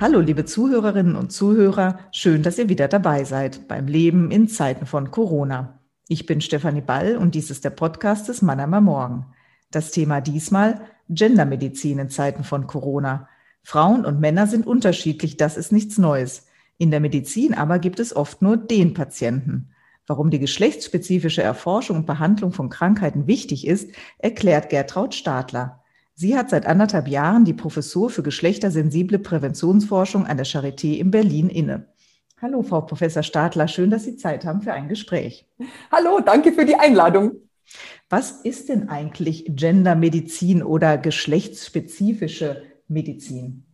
[0.00, 4.86] Hallo, liebe Zuhörerinnen und Zuhörer, schön, dass ihr wieder dabei seid beim Leben in Zeiten
[4.86, 5.78] von Corona.
[6.08, 9.26] Ich bin Stefanie Ball und dies ist der Podcast des Mannheimer Morgen.
[9.70, 10.80] Das Thema diesmal
[11.10, 13.28] Gendermedizin in Zeiten von Corona.
[13.62, 16.46] Frauen und Männer sind unterschiedlich, das ist nichts Neues.
[16.78, 19.68] In der Medizin aber gibt es oft nur den Patienten.
[20.06, 25.79] Warum die geschlechtsspezifische Erforschung und Behandlung von Krankheiten wichtig ist, erklärt Gertraud Stadler.
[26.20, 31.48] Sie hat seit anderthalb Jahren die Professur für geschlechtersensible Präventionsforschung an der Charité in Berlin
[31.48, 31.86] inne.
[32.42, 35.48] Hallo, Frau Professor Stadler, schön, dass Sie Zeit haben für ein Gespräch.
[35.90, 37.36] Hallo, danke für die Einladung.
[38.10, 43.64] Was ist denn eigentlich Gendermedizin oder geschlechtsspezifische Medizin?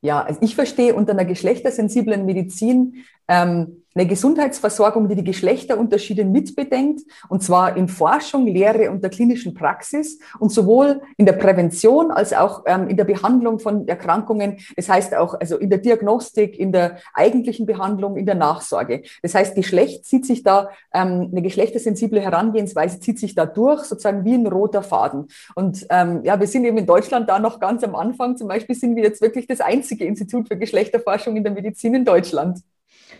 [0.00, 7.02] Ja, also ich verstehe unter einer geschlechtersensiblen Medizin ähm, eine Gesundheitsversorgung, die die Geschlechterunterschiede mitbedenkt,
[7.28, 12.32] und zwar in Forschung, Lehre und der klinischen Praxis und sowohl in der Prävention als
[12.34, 14.58] auch ähm, in der Behandlung von Erkrankungen.
[14.76, 19.02] Das heißt auch also in der Diagnostik, in der eigentlichen Behandlung, in der Nachsorge.
[19.22, 24.24] Das heißt, Geschlecht zieht sich da, ähm, eine geschlechtersensible Herangehensweise zieht sich da durch, sozusagen
[24.24, 25.28] wie ein roter Faden.
[25.54, 28.36] Und ähm, ja, wir sind eben in Deutschland da noch ganz am Anfang.
[28.36, 32.04] Zum Beispiel sind wir jetzt wirklich das einzige Institut für Geschlechterforschung in der Medizin in
[32.04, 32.60] Deutschland.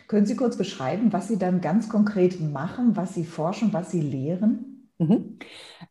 [0.08, 4.00] Können Sie kurz beschreiben, was Sie dann ganz konkret machen, was Sie forschen, was Sie
[4.00, 4.88] lehren?
[4.98, 5.38] Mhm.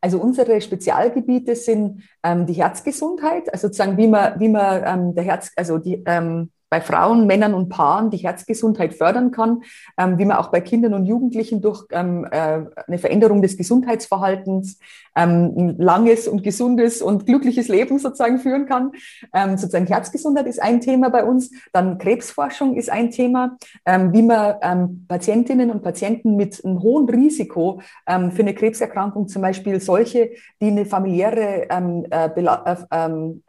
[0.02, 5.23] Also unsere Spezialgebiete sind ähm, die Herzgesundheit, also sozusagen wie man, wie man ähm, der
[5.23, 9.61] Herz, also die ähm, bei Frauen, Männern und Paaren die Herzgesundheit fördern kann,
[9.97, 14.80] ähm, wie man auch bei Kindern und Jugendlichen durch ähm, äh, eine Veränderung des Gesundheitsverhaltens
[15.16, 18.91] ähm, ein langes und gesundes und glückliches Leben sozusagen führen kann.
[19.33, 21.52] Ähm, sozusagen Herzgesundheit ist ein Thema bei uns.
[21.71, 27.08] Dann Krebsforschung ist ein Thema, ähm, wie man ähm, Patientinnen und Patienten mit einem hohen
[27.09, 33.39] Risiko für eine Krebserkrankung, zum Beispiel solche, die eine familiäre, äh, äh,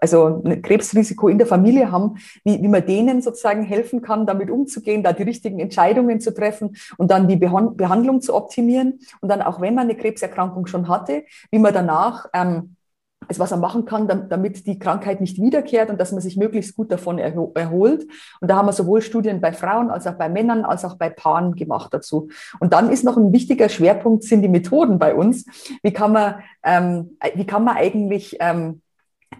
[0.00, 2.16] also ein Krebsrisiko in der Familie haben,
[2.48, 6.76] wie, wie man denen sozusagen helfen kann, damit umzugehen, da die richtigen Entscheidungen zu treffen
[6.96, 9.00] und dann die Behandlung zu optimieren.
[9.20, 12.76] Und dann auch wenn man eine Krebserkrankung schon hatte, wie man danach ähm,
[13.26, 16.76] also was man machen kann, damit die Krankheit nicht wiederkehrt und dass man sich möglichst
[16.76, 18.06] gut davon erholt.
[18.40, 21.10] Und da haben wir sowohl Studien bei Frauen als auch bei Männern als auch bei
[21.10, 22.28] Paaren gemacht dazu.
[22.58, 25.44] Und dann ist noch ein wichtiger Schwerpunkt sind die Methoden bei uns.
[25.82, 28.80] Wie kann man, ähm, wie kann man eigentlich ähm,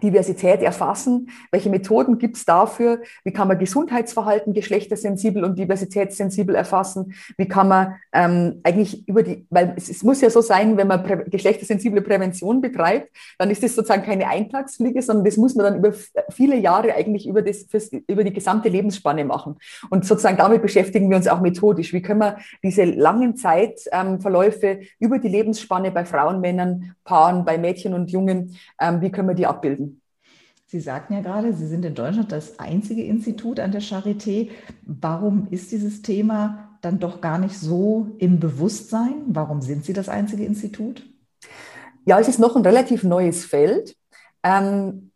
[0.01, 1.29] Diversität erfassen?
[1.51, 3.01] Welche Methoden gibt es dafür?
[3.23, 7.13] Wie kann man Gesundheitsverhalten geschlechtersensibel und diversitätssensibel erfassen?
[7.37, 10.87] Wie kann man ähm, eigentlich über die, weil es, es, muss ja so sein, wenn
[10.87, 15.65] man prä, geschlechtersensible Prävention betreibt, dann ist das sozusagen keine Eintagsfliege, sondern das muss man
[15.65, 15.93] dann über
[16.29, 19.57] viele Jahre eigentlich über, das, fürs, über die gesamte Lebensspanne machen.
[19.89, 21.93] Und sozusagen damit beschäftigen wir uns auch methodisch.
[21.93, 27.57] Wie können wir diese langen Zeitverläufe ähm, über die Lebensspanne bei Frauen, Männern, Paaren, bei
[27.57, 29.78] Mädchen und Jungen, ähm, wie können wir die abbilden?
[30.71, 34.51] Sie sagten ja gerade, Sie sind in Deutschland das einzige Institut an der Charité.
[34.83, 39.23] Warum ist dieses Thema dann doch gar nicht so im Bewusstsein?
[39.25, 41.03] Warum sind Sie das einzige Institut?
[42.05, 43.95] Ja, es ist noch ein relativ neues Feld.
[44.43, 45.09] Ähm,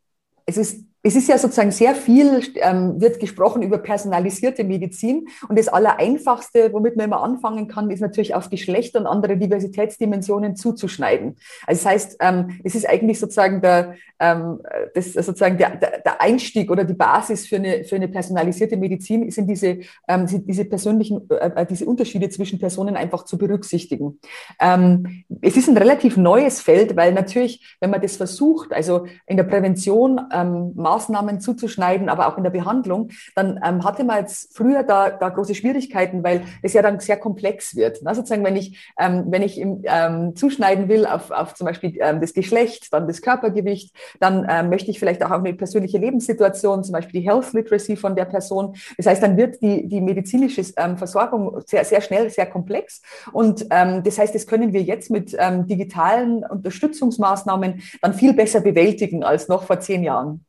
[0.48, 5.28] es ist es ist ja sozusagen sehr viel, ähm, wird gesprochen über personalisierte Medizin.
[5.50, 10.56] Und das Allereinfachste, womit man immer anfangen kann, ist natürlich auf Geschlecht und andere Diversitätsdimensionen
[10.56, 11.36] zuzuschneiden.
[11.68, 14.62] Also das heißt, ähm, es ist eigentlich sozusagen der, ähm,
[14.96, 19.48] das, sozusagen der, der Einstieg oder die Basis für eine, für eine personalisierte Medizin sind
[19.48, 24.20] diese, ähm, diese persönlichen, äh, äh, diese Unterschiede zwischen Personen einfach zu berücksichtigen.
[24.58, 29.36] Ähm, es ist ein relativ neues Feld, weil natürlich, wenn man das versucht, also in
[29.36, 34.56] der Prävention, ähm, Maßnahmen zuzuschneiden, aber auch in der Behandlung, dann ähm, hatte man jetzt
[34.56, 38.00] früher da, da große Schwierigkeiten, weil es ja dann sehr komplex wird.
[38.04, 41.98] Na, sozusagen, wenn ich, ähm, wenn ich im, ähm, zuschneiden will auf, auf zum Beispiel
[42.00, 45.98] ähm, das Geschlecht, dann das Körpergewicht, dann ähm, möchte ich vielleicht auch auf eine persönliche
[45.98, 48.76] Lebenssituation, zum Beispiel die Health Literacy von der Person.
[48.98, 53.02] Das heißt, dann wird die, die medizinische ähm, Versorgung sehr, sehr schnell sehr komplex.
[53.32, 58.62] Und ähm, das heißt, das können wir jetzt mit ähm, digitalen Unterstützungsmaßnahmen dann viel besser
[58.62, 60.46] bewältigen als noch vor zehn Jahren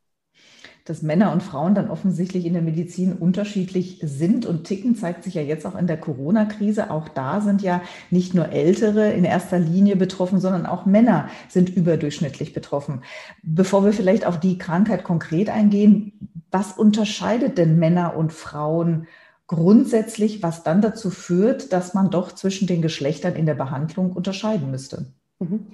[0.85, 5.33] dass Männer und Frauen dann offensichtlich in der Medizin unterschiedlich sind und ticken, zeigt sich
[5.33, 6.91] ja jetzt auch in der Corona-Krise.
[6.91, 11.75] Auch da sind ja nicht nur Ältere in erster Linie betroffen, sondern auch Männer sind
[11.75, 13.01] überdurchschnittlich betroffen.
[13.41, 16.13] Bevor wir vielleicht auf die Krankheit konkret eingehen,
[16.51, 19.07] was unterscheidet denn Männer und Frauen
[19.47, 24.69] grundsätzlich, was dann dazu führt, dass man doch zwischen den Geschlechtern in der Behandlung unterscheiden
[24.69, 25.07] müsste?
[25.39, 25.67] Mhm.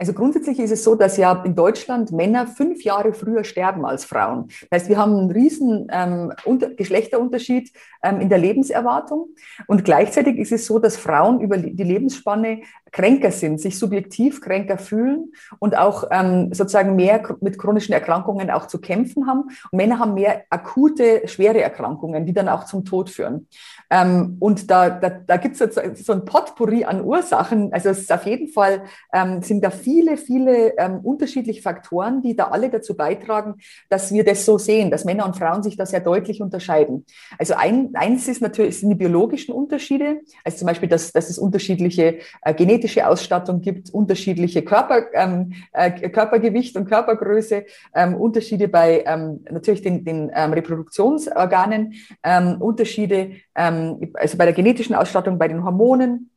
[0.00, 4.06] Also grundsätzlich ist es so, dass ja in Deutschland Männer fünf Jahre früher sterben als
[4.06, 4.46] Frauen.
[4.70, 7.70] Das heißt, wir haben einen riesen ähm, Unter Geschlechterunterschied
[8.02, 9.28] ähm, in der Lebenserwartung.
[9.66, 12.62] Und gleichzeitig ist es so, dass Frauen über die Lebensspanne
[12.92, 18.66] kränker sind, sich subjektiv kränker fühlen und auch ähm, sozusagen mehr mit chronischen Erkrankungen auch
[18.66, 19.42] zu kämpfen haben.
[19.70, 23.46] Und Männer haben mehr akute, schwere Erkrankungen, die dann auch zum Tod führen.
[23.90, 27.72] Ähm, und da, da, da gibt es so ein Potpourri an Ursachen.
[27.72, 28.82] Also es ist auf jeden Fall,
[29.12, 33.54] ähm, sind da viele, viele ähm, unterschiedliche Faktoren, die da alle dazu beitragen,
[33.88, 37.04] dass wir das so sehen, dass Männer und Frauen sich da sehr deutlich unterscheiden.
[37.38, 41.38] Also ein, eins ist natürlich, sind die biologischen Unterschiede, also zum Beispiel, dass, dass es
[41.38, 49.04] unterschiedliche äh, genetische Ausstattung gibt, unterschiedliche Körper, ähm, äh, Körpergewicht und Körpergröße, ähm, Unterschiede bei
[49.06, 55.48] ähm, natürlich den, den ähm, Reproduktionsorganen, ähm, Unterschiede ähm, also bei der genetischen Ausstattung, bei
[55.48, 56.30] den Hormonen.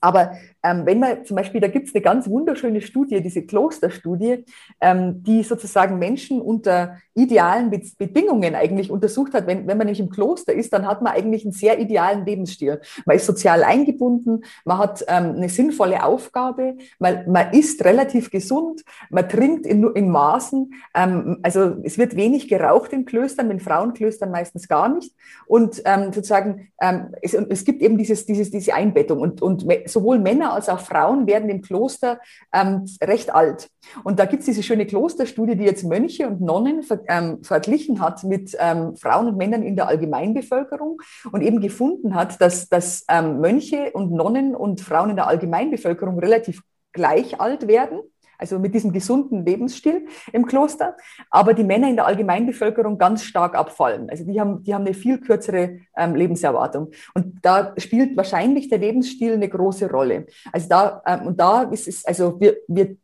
[0.00, 4.44] Aber ähm, wenn man zum Beispiel, da gibt es eine ganz wunderschöne Studie, diese Klosterstudie,
[4.80, 9.46] ähm, die sozusagen Menschen unter idealen Be Bedingungen eigentlich untersucht hat.
[9.46, 12.80] Wenn, wenn man nämlich im Kloster ist, dann hat man eigentlich einen sehr idealen Lebensstil.
[13.06, 18.84] Man ist sozial eingebunden, man hat ähm, eine sinnvolle Aufgabe, man, man isst relativ gesund,
[19.10, 20.74] man trinkt in, in Maßen.
[20.94, 25.14] Ähm, also es wird wenig geraucht in Klöstern, in Frauenklöstern meistens gar nicht.
[25.46, 29.20] Und ähm, sozusagen, ähm, es, es gibt eben dieses, dieses, diese Einbettung.
[29.20, 32.20] Und, und sowohl Männer als auch Frauen werden im Kloster
[32.52, 33.68] ähm, recht alt.
[34.04, 38.00] Und da gibt es diese schöne Klosterstudie, die jetzt Mönche und Nonnen ver, ähm, verglichen
[38.00, 41.00] hat mit ähm, Frauen und Männern in der Allgemeinbevölkerung
[41.32, 46.18] und eben gefunden hat, dass, dass ähm, Mönche und Nonnen und Frauen in der Allgemeinbevölkerung
[46.18, 46.62] relativ
[46.92, 48.00] gleich alt werden
[48.38, 50.96] also mit diesem gesunden Lebensstil im Kloster,
[51.30, 54.08] aber die Männer in der Allgemeinbevölkerung ganz stark abfallen.
[54.08, 56.92] Also die haben, die haben eine viel kürzere ähm, Lebenserwartung.
[57.14, 60.26] Und da spielt wahrscheinlich der Lebensstil eine große Rolle.
[60.52, 62.96] Also da, ähm, und da ist es, also wir, wir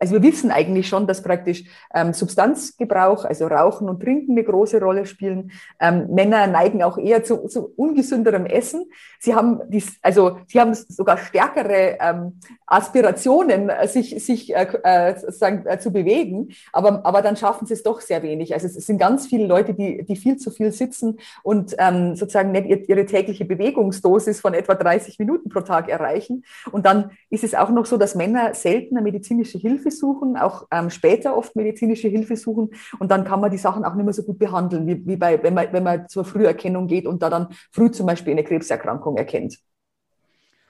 [0.00, 1.64] also wir wissen eigentlich schon, dass praktisch
[1.94, 5.52] ähm, Substanzgebrauch, also Rauchen und Trinken eine große Rolle spielen.
[5.78, 8.86] Ähm, Männer neigen auch eher zu, zu ungesünderem Essen.
[9.18, 15.66] Sie haben dies, also sie haben sogar stärkere ähm, Aspirationen, sich, sich äh, äh, sozusagen,
[15.66, 18.54] äh, zu bewegen, aber, aber dann schaffen sie es doch sehr wenig.
[18.54, 22.52] Also es sind ganz viele Leute, die, die viel zu viel sitzen und ähm, sozusagen
[22.52, 26.44] nicht ihre tägliche Bewegungsdosis von etwa 30 Minuten pro Tag erreichen.
[26.72, 30.66] Und dann ist es auch noch so, dass Männer seltener medizinische Hilfe Hilfe suchen, auch
[30.70, 32.70] ähm, später oft medizinische Hilfe suchen.
[32.98, 35.42] Und dann kann man die Sachen auch nicht mehr so gut behandeln, wie, wie bei,
[35.42, 39.16] wenn man, wenn man zur Früherkennung geht und da dann früh zum Beispiel eine Krebserkrankung
[39.16, 39.58] erkennt.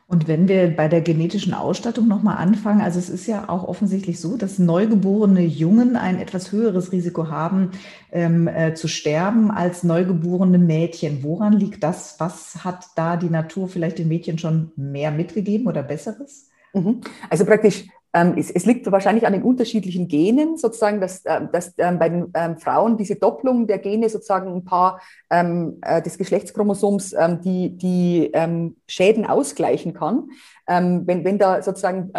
[0.07, 4.19] Und wenn wir bei der genetischen Ausstattung nochmal anfangen, also es ist ja auch offensichtlich
[4.19, 7.71] so, dass neugeborene Jungen ein etwas höheres Risiko haben,
[8.11, 11.23] ähm, äh, zu sterben als neugeborene Mädchen.
[11.23, 12.17] Woran liegt das?
[12.19, 16.51] Was hat da die Natur vielleicht den Mädchen schon mehr mitgegeben oder Besseres?
[16.73, 17.03] Mhm.
[17.29, 21.99] Also praktisch es, es, liegt wahrscheinlich an den unterschiedlichen Genen, sozusagen, dass, äh, dass ähm,
[21.99, 27.13] bei den ähm, Frauen diese Doppelung der Gene sozusagen ein paar ähm, äh, des Geschlechtschromosoms
[27.13, 30.31] ähm, die, die ähm, Schäden ausgleichen kann.
[30.67, 32.11] wenn, wenn da sozusagen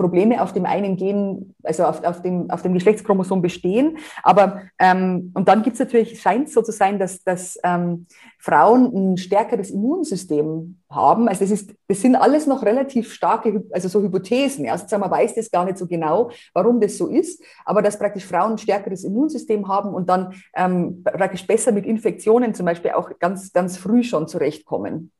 [0.00, 3.98] Probleme auf dem einen Gen, also auf, auf, dem, auf dem Geschlechtschromosom bestehen.
[4.22, 8.06] Aber ähm, und dann gibt es natürlich, scheint es so zu sein, dass, dass ähm,
[8.38, 11.28] Frauen ein stärkeres Immunsystem haben.
[11.28, 14.64] Also das, ist, das sind alles noch relativ starke, also so Hypothesen.
[14.64, 14.72] Ja.
[14.72, 18.24] Also man weiß das gar nicht so genau, warum das so ist, aber dass praktisch
[18.24, 23.10] Frauen ein stärkeres Immunsystem haben und dann ähm, praktisch besser mit Infektionen zum Beispiel auch
[23.18, 25.12] ganz, ganz früh schon zurechtkommen.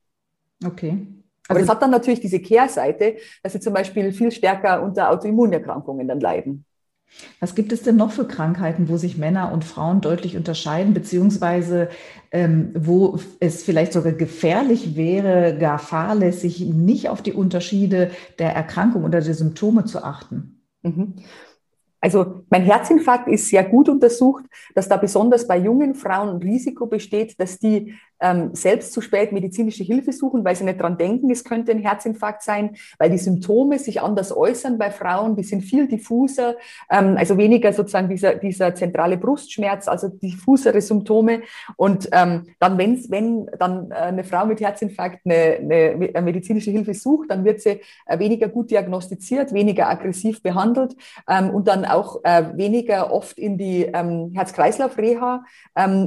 [0.65, 1.05] Okay.
[1.51, 6.07] Aber es hat dann natürlich diese Kehrseite, dass sie zum Beispiel viel stärker unter Autoimmunerkrankungen
[6.07, 6.65] dann leiden.
[7.39, 11.89] Was gibt es denn noch für Krankheiten, wo sich Männer und Frauen deutlich unterscheiden, beziehungsweise
[12.31, 19.03] ähm, wo es vielleicht sogar gefährlich wäre, gar fahrlässig, nicht auf die Unterschiede der Erkrankung
[19.03, 20.61] oder der Symptome zu achten?
[20.83, 21.15] Mhm.
[21.99, 26.87] Also mein Herzinfarkt ist sehr gut untersucht, dass da besonders bei jungen Frauen ein Risiko
[26.87, 31.29] besteht, dass die ähm, selbst zu spät medizinische Hilfe suchen, weil sie nicht dran denken,
[31.31, 35.63] es könnte ein Herzinfarkt sein, weil die Symptome sich anders äußern bei Frauen, die sind
[35.63, 36.55] viel diffuser,
[36.89, 41.41] ähm, also weniger sozusagen dieser, dieser zentrale Brustschmerz, also diffusere Symptome.
[41.75, 45.57] Und ähm, dann, wenn's, wenn dann äh, eine Frau mit Herzinfarkt eine,
[46.13, 50.95] eine medizinische Hilfe sucht, dann wird sie äh, weniger gut diagnostiziert, weniger aggressiv behandelt
[51.53, 53.85] und dann auch äh, weniger oft in die
[54.33, 55.43] Herz-Kreislauf-Reha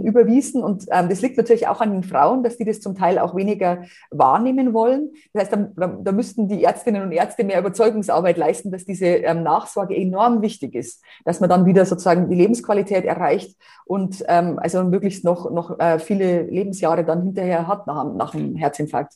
[0.02, 0.62] überwiesen.
[0.62, 3.82] Und das liegt natürlich auch an den Frauen, dass die das zum Teil auch weniger
[4.10, 5.10] wahrnehmen wollen.
[5.32, 9.42] Das heißt, da, da müssten die Ärztinnen und Ärzte mehr Überzeugungsarbeit leisten, dass diese ähm,
[9.42, 14.84] Nachsorge enorm wichtig ist, dass man dann wieder sozusagen die Lebensqualität erreicht und ähm, also
[14.84, 19.14] möglichst noch, noch äh, viele Lebensjahre dann hinterher hat nach, nach einem Herzinfarkt.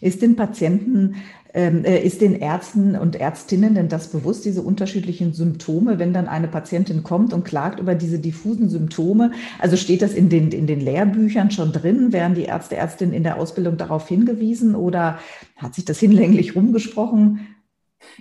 [0.00, 1.16] Ist den Patienten,
[1.54, 6.28] ähm, äh, ist den Ärzten und Ärztinnen denn das bewusst, diese unterschiedlichen Symptome, wenn dann
[6.28, 9.32] eine Patientin kommt und klagt über diese diffusen Symptome?
[9.58, 12.12] Also steht das in den, in den Lehrbüchern schon drin?
[12.12, 15.18] Werden die Ärzte, Ärztinnen in der Ausbildung darauf hingewiesen oder
[15.56, 17.46] hat sich das hinlänglich rumgesprochen?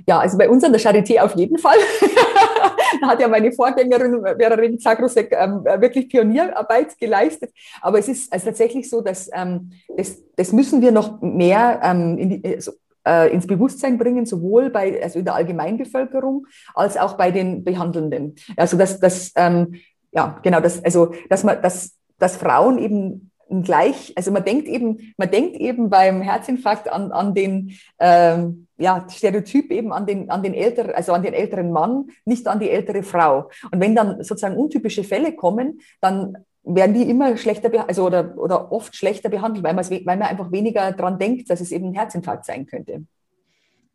[0.08, 1.78] Ja, also bei uns an der Charité auf jeden Fall.
[3.02, 7.52] da hat ja meine Vorgängerin Vera Revic-Zagrosek ähm, wirklich Pionierarbeit geleistet.
[7.82, 12.18] Aber es ist also tatsächlich so, dass ähm, das, das müssen wir noch mehr ähm,
[12.18, 12.72] in die, also,
[13.08, 18.36] äh, ins Bewusstsein bringen, sowohl bei, also in der Allgemeinbevölkerung als auch bei den Behandelnden.
[18.58, 19.75] Also dass, dass ähm,
[20.12, 23.32] ja, genau, dass, also, dass man, dass, dass Frauen eben
[23.64, 29.05] gleich, also man denkt eben, man denkt eben beim Herzinfarkt an, an den ähm, ja,
[29.10, 32.70] Stereotyp eben an den, an den älteren, also an den älteren Mann, nicht an die
[32.70, 33.50] ältere Frau.
[33.72, 38.72] Und wenn dann sozusagen untypische Fälle kommen, dann werden die immer schlechter, also oder, oder
[38.72, 41.94] oft schlechter behandelt, weil man, weil man einfach weniger dran denkt, dass es eben ein
[41.94, 43.05] Herzinfarkt sein könnte.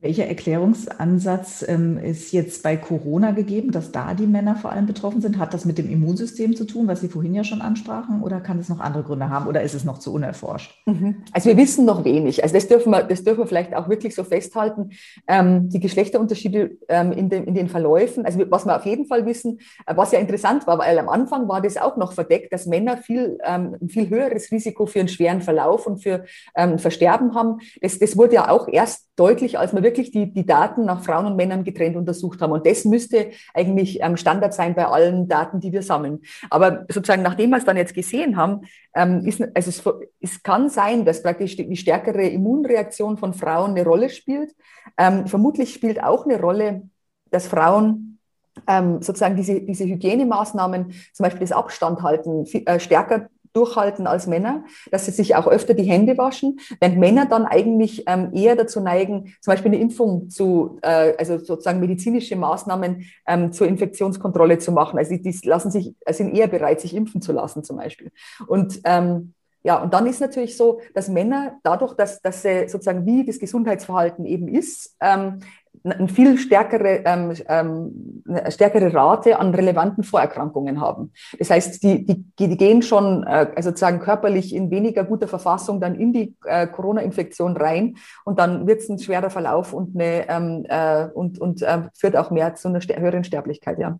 [0.02, 5.20] Welcher Erklärungsansatz ähm, ist jetzt bei Corona gegeben, dass da die Männer vor allem betroffen
[5.20, 5.36] sind?
[5.36, 8.58] Hat das mit dem Immunsystem zu tun, was Sie vorhin ja schon ansprachen, oder kann
[8.58, 10.74] es noch andere Gründe haben oder ist es noch zu unerforscht?
[10.86, 11.16] Mhm.
[11.32, 12.42] Also wir wissen noch wenig.
[12.42, 14.92] Also das dürfen wir, das dürfen wir vielleicht auch wirklich so festhalten.
[15.28, 19.26] Ähm, die Geschlechterunterschiede ähm, in, den, in den Verläufen, also was wir auf jeden Fall
[19.26, 22.64] wissen, äh, was ja interessant war, weil am Anfang war das auch noch verdeckt, dass
[22.64, 26.24] Männer viel, ähm, ein viel höheres Risiko für einen schweren Verlauf und für
[26.56, 27.58] ähm, Versterben haben.
[27.82, 31.26] Das, das wurde ja auch erst deutlich, als wir wirklich die, die Daten nach Frauen
[31.26, 32.52] und Männern getrennt untersucht haben.
[32.52, 36.20] Und das müsste eigentlich ähm, Standard sein bei allen Daten, die wir sammeln.
[36.48, 38.62] Aber sozusagen, nachdem wir es dann jetzt gesehen haben,
[38.94, 39.82] ähm, ist, also es,
[40.20, 44.54] es kann sein, dass praktisch die, die stärkere Immunreaktion von Frauen eine Rolle spielt.
[44.96, 46.82] Ähm, vermutlich spielt auch eine Rolle,
[47.30, 48.18] dass Frauen
[48.66, 54.64] ähm, sozusagen diese, diese Hygienemaßnahmen, zum Beispiel das Abstand halten, äh, stärker durchhalten als Männer,
[54.90, 58.80] dass sie sich auch öfter die Hände waschen, während Männer dann eigentlich ähm, eher dazu
[58.80, 64.72] neigen, zum Beispiel eine Impfung zu, äh, also sozusagen medizinische Maßnahmen ähm, zur Infektionskontrolle zu
[64.72, 64.98] machen.
[64.98, 68.10] Also die, lassen sich, sind eher bereit, sich impfen zu lassen zum Beispiel.
[68.46, 73.04] Und ähm, ja, und dann ist natürlich so, dass Männer dadurch, dass, dass sie sozusagen
[73.04, 75.40] wie das Gesundheitsverhalten eben ist, ähm,
[75.84, 81.12] eine viel stärkere, ähm, ähm, eine stärkere Rate an relevanten Vorerkrankungen haben.
[81.38, 85.80] Das heißt, die, die, die gehen schon äh, also sozusagen körperlich in weniger guter Verfassung
[85.80, 90.28] dann in die äh, Corona-Infektion rein und dann wird es ein schwerer Verlauf und, eine,
[90.28, 93.78] ähm, äh, und, und äh, führt auch mehr zu einer höheren Sterblichkeit.
[93.78, 93.98] Ja.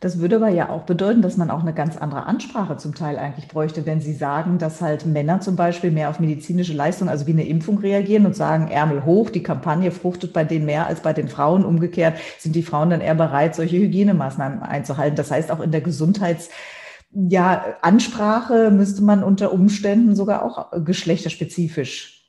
[0.00, 3.18] Das würde aber ja auch bedeuten, dass man auch eine ganz andere Ansprache zum Teil
[3.18, 7.26] eigentlich bräuchte, wenn Sie sagen, dass halt Männer zum Beispiel mehr auf medizinische Leistungen, also
[7.26, 11.00] wie eine Impfung reagieren und sagen, Ärmel hoch, die Kampagne fruchtet bei denen mehr als
[11.00, 11.66] bei den Frauen.
[11.66, 15.16] Umgekehrt sind die Frauen dann eher bereit, solche Hygienemaßnahmen einzuhalten.
[15.16, 16.48] Das heißt, auch in der Gesundheits-
[17.12, 22.20] ja, Ansprache müsste man unter Umständen sogar auch geschlechterspezifisch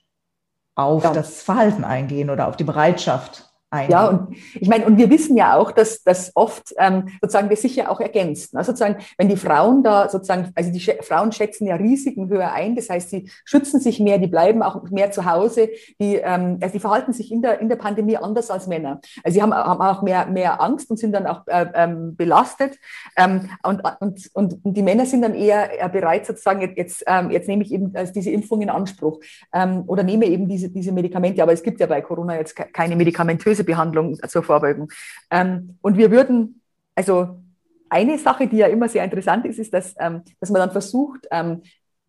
[0.76, 1.14] auf ja.
[1.14, 3.90] das Verhalten eingehen oder auf die Bereitschaft ein.
[3.90, 7.62] Ja, und ich meine, und wir wissen ja auch, dass das oft ähm, sozusagen das
[7.62, 8.56] sich ja auch ergänzt.
[8.56, 12.76] Also sozusagen, wenn die Frauen da sozusagen, also die Frauen schätzen ja Risiken höher ein,
[12.76, 16.74] das heißt, sie schützen sich mehr, die bleiben auch mehr zu Hause, die, ähm, also
[16.74, 19.00] die verhalten sich in der, in der Pandemie anders als Männer.
[19.24, 22.78] Also sie haben, haben auch mehr, mehr Angst und sind dann auch äh, ähm, belastet.
[23.18, 27.32] Ähm, und, und, und die Männer sind dann eher, eher bereit, sozusagen, jetzt, jetzt, ähm,
[27.32, 29.20] jetzt nehme ich eben also diese Impfung in Anspruch
[29.54, 31.42] ähm, oder nehme eben diese, diese Medikamente.
[31.42, 34.92] Aber es gibt ja bei Corona jetzt keine medikamentöse Behandlung zur Vorbeugung.
[35.30, 36.62] Ähm, und wir würden,
[36.96, 37.42] also
[37.90, 41.28] eine Sache, die ja immer sehr interessant ist, ist, dass, ähm, dass man dann versucht,
[41.32, 41.62] ähm,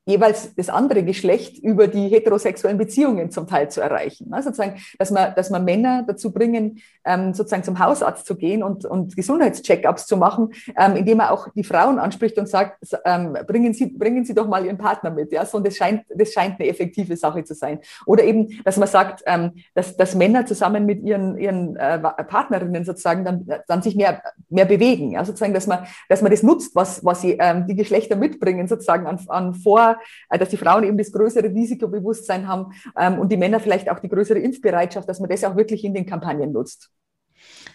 [0.04, 4.28] jeweils das andere Geschlecht über die heterosexuellen Beziehungen zum Teil zu erreichen.
[4.30, 4.42] Ne?
[4.42, 8.84] Sozusagen, dass man, dass man Männer dazu bringen, ähm, sozusagen zum Hausarzt zu gehen und,
[8.84, 13.74] und Gesundheitscheckups zu machen, ähm, indem er auch die Frauen anspricht und sagt, ähm, bringen
[13.74, 15.32] Sie, bringen Sie doch mal Ihren Partner mit.
[15.32, 17.78] Ja, so, und das scheint, das scheint eine effektive Sache zu sein.
[18.04, 22.84] Oder eben, dass man sagt, ähm, dass, dass Männer zusammen mit ihren, ihren äh, Partnerinnen
[22.84, 25.12] sozusagen dann, dann sich mehr, mehr bewegen.
[25.12, 28.66] Ja, sozusagen, dass man, dass man das nutzt, was, was sie, ähm, die Geschlechter mitbringen,
[28.66, 29.91] sozusagen an, an Vor
[30.30, 33.98] äh, dass die Frauen eben das größere Risikobewusstsein haben ähm, und die Männer vielleicht auch
[33.98, 36.90] die größere Impfbereitschaft, dass man das auch wirklich in den Kampagnen nutzt.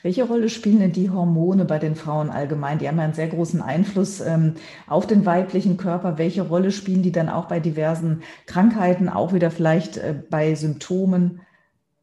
[0.03, 2.79] Welche Rolle spielen denn die Hormone bei den Frauen allgemein?
[2.79, 4.53] Die haben ja einen sehr großen Einfluss ähm,
[4.87, 6.17] auf den weiblichen Körper.
[6.17, 11.41] Welche Rolle spielen die dann auch bei diversen Krankheiten, auch wieder vielleicht äh, bei Symptomen?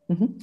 [0.09, 0.37] Mhm.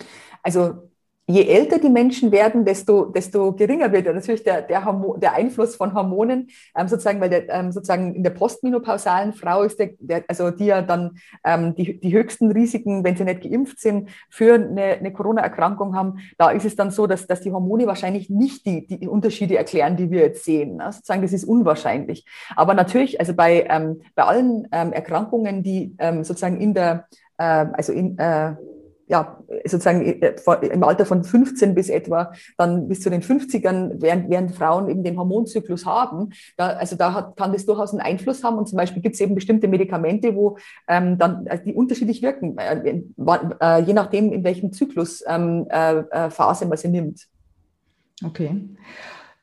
[0.44, 0.91] Also
[1.32, 4.82] je älter die Menschen werden, desto, desto geringer wird natürlich der, der,
[5.18, 9.80] der Einfluss von Hormonen, ähm, sozusagen, weil der, ähm, sozusagen in der postmenopausalen Frau ist
[9.80, 13.80] der, der also die ja dann ähm, die, die höchsten Risiken, wenn sie nicht geimpft
[13.80, 17.88] sind, für eine, eine Corona-Erkrankung haben, da ist es dann so, dass, dass die Hormone
[17.88, 20.78] wahrscheinlich nicht die, die Unterschiede erklären, die wir jetzt sehen.
[20.78, 20.92] Ne?
[20.92, 22.26] Sozusagen, das ist unwahrscheinlich.
[22.56, 27.08] Aber natürlich, also bei, ähm, bei allen ähm, Erkrankungen, die ähm, sozusagen in der
[27.42, 28.56] äh, also in, äh,
[29.12, 30.34] ja, sozusagen äh,
[30.72, 35.04] im Alter von 15 bis etwa dann bis zu den 50ern, während, während Frauen eben
[35.04, 38.58] den Hormonzyklus haben, da, also da hat, kann das durchaus einen Einfluss haben.
[38.58, 42.58] Und zum Beispiel gibt es eben bestimmte Medikamente, wo ähm, dann also die unterschiedlich wirken,
[42.58, 43.02] äh,
[43.60, 47.28] äh, je nachdem, in welchem Zyklusphase ähm, äh, äh man sie nimmt.
[48.24, 48.70] Okay.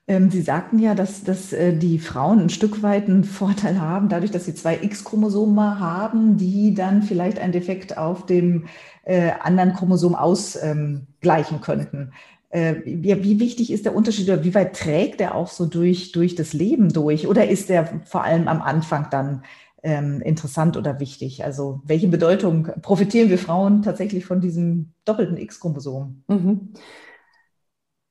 [0.08, 4.08] Ähm, sie sagten ja, dass, dass äh, die Frauen ein Stück weit einen Vorteil haben,
[4.08, 8.66] dadurch, dass sie zwei X-Chromosomen haben, die dann vielleicht einen Defekt auf dem
[9.04, 12.12] äh, anderen Chromosom ausgleichen könnten.
[12.48, 16.12] Äh, wie, wie, wichtig ist der Unterschied oder wie weit trägt er auch so durch,
[16.12, 17.26] durch das Leben durch?
[17.26, 19.42] Oder ist der vor allem am Anfang dann
[19.82, 21.44] ähm, interessant oder wichtig?
[21.44, 26.24] Also welche Bedeutung profitieren wir Frauen tatsächlich von diesem doppelten X-Chromosom?
[26.28, 26.72] Mhm.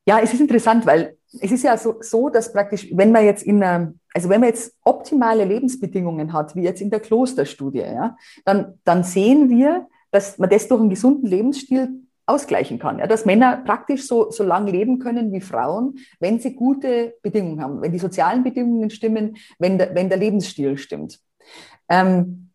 [0.08, 3.44] Ja, es ist interessant, weil es ist ja so, so, dass praktisch, wenn man jetzt
[3.44, 8.16] in einer, also wenn man jetzt optimale Lebensbedingungen hat, wie jetzt in der Klosterstudie, ja,
[8.46, 11.90] dann, dann sehen wir, dass man das durch einen gesunden Lebensstil
[12.26, 13.00] ausgleichen kann.
[13.00, 17.62] Ja, dass Männer praktisch so, so lang leben können wie Frauen, wenn sie gute Bedingungen
[17.62, 21.20] haben, wenn die sozialen Bedingungen stimmen, wenn der, wenn der Lebensstil stimmt.
[21.90, 22.50] Ähm,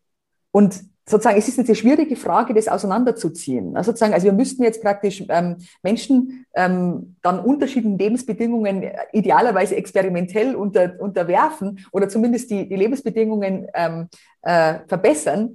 [0.50, 3.76] und sozusagen, es ist eine schwierige Frage, das auseinanderzuziehen.
[3.76, 9.76] Also sozusagen, also wir müssten jetzt praktisch ähm, Menschen ähm, dann unterschiedlichen Lebensbedingungen äh, idealerweise
[9.76, 14.08] experimentell unter, unterwerfen oder zumindest die, die Lebensbedingungen ähm,
[14.42, 15.54] äh, verbessern,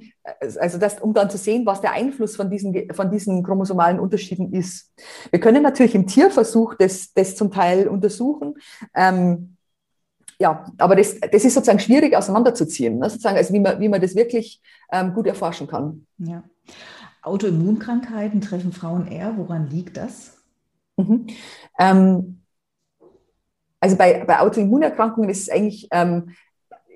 [0.60, 4.54] also das, um dann zu sehen, was der Einfluss von diesen, von diesen chromosomalen Unterschieden
[4.54, 4.92] ist.
[5.30, 8.56] Wir können natürlich im Tierversuch das, das zum Teil untersuchen.
[8.94, 9.58] Ähm,
[10.40, 13.10] ja, aber das, das ist sozusagen schwierig auseinanderzuziehen, ne?
[13.10, 16.06] sozusagen, also wie man, wie man das wirklich ähm, gut erforschen kann.
[16.18, 16.44] Ja.
[17.22, 19.38] Autoimmunkrankheiten treffen Frauen eher.
[19.38, 20.38] Woran liegt das?
[20.98, 21.28] Mhm.
[21.78, 22.42] Ähm,
[23.80, 26.32] also bei, bei Autoimmunerkrankungen ist es eigentlich, ähm,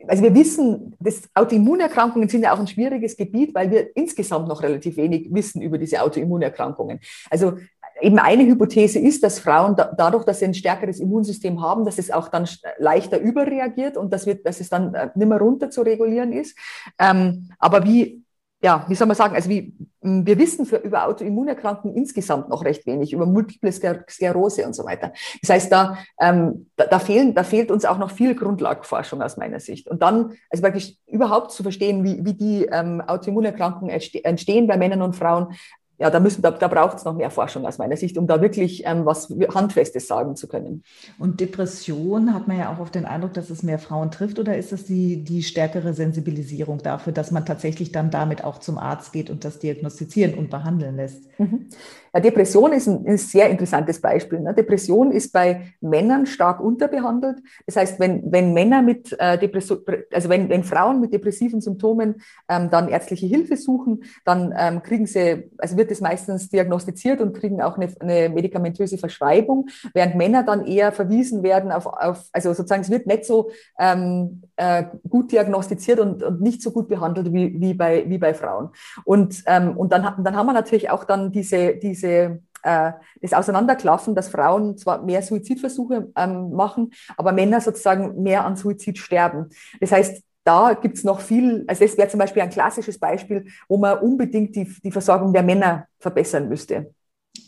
[0.07, 4.63] also wir wissen, dass Autoimmunerkrankungen sind ja auch ein schwieriges Gebiet, weil wir insgesamt noch
[4.63, 6.99] relativ wenig wissen über diese Autoimmunerkrankungen.
[7.29, 7.57] Also
[8.01, 11.97] eben eine Hypothese ist, dass Frauen da, dadurch, dass sie ein stärkeres Immunsystem haben, dass
[11.97, 15.69] es auch dann leichter überreagiert und dass, wir, dass es dann äh, nicht mehr runter
[15.69, 16.57] zu regulieren ist.
[16.99, 18.23] Ähm, aber wie,
[18.63, 22.85] ja, wie soll man sagen, also wie, wir wissen für, über Autoimmunerkrankungen insgesamt noch recht
[22.85, 25.13] wenig, über Multiple Sklerose und so weiter.
[25.41, 29.37] Das heißt, da, ähm, da, da, fehlen, da fehlt uns auch noch viel Grundlagenforschung aus
[29.37, 29.89] meiner Sicht.
[29.89, 35.01] Und dann, also wirklich überhaupt zu verstehen, wie, wie die ähm, Autoimmunerkrankungen entstehen bei Männern
[35.01, 35.55] und Frauen,
[36.01, 38.41] ja, da, müssen, da, da braucht es noch mehr Forschung aus meiner Sicht, um da
[38.41, 40.81] wirklich ähm, was Handfestes sagen zu können.
[41.19, 44.57] Und Depression hat man ja auch auf den Eindruck, dass es mehr Frauen trifft, oder
[44.57, 49.13] ist das die, die stärkere Sensibilisierung dafür, dass man tatsächlich dann damit auch zum Arzt
[49.13, 51.29] geht und das diagnostizieren und behandeln lässt?
[51.37, 51.67] Mhm.
[52.13, 54.39] Ja, Depression ist ein, ein, sehr interessantes Beispiel.
[54.39, 54.53] Ne?
[54.53, 57.37] Depression ist bei Männern stark unterbehandelt.
[57.65, 59.79] Das heißt, wenn, wenn Männer mit äh, Depression,
[60.11, 62.15] also wenn, wenn Frauen mit depressiven Symptomen
[62.49, 67.33] ähm, dann ärztliche Hilfe suchen, dann ähm, kriegen sie, also wird es meistens diagnostiziert und
[67.33, 72.53] kriegen auch eine, eine medikamentöse Verschreibung, während Männer dann eher verwiesen werden auf, auf also
[72.53, 77.31] sozusagen es wird nicht so ähm, äh, gut diagnostiziert und, und nicht so gut behandelt
[77.31, 78.69] wie, wie, bei, wie bei Frauen.
[79.05, 83.33] Und, ähm, und dann, dann haben wir natürlich auch dann diese, diese diese äh, das
[83.33, 89.49] Auseinanderklaffen, dass Frauen zwar mehr Suizidversuche ähm, machen, aber Männer sozusagen mehr an Suizid sterben.
[89.79, 93.45] Das heißt, da gibt es noch viel, also das wäre zum Beispiel ein klassisches Beispiel,
[93.67, 96.93] wo man unbedingt die, die Versorgung der Männer verbessern müsste.